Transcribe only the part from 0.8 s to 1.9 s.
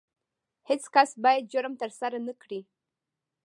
کس باید جرم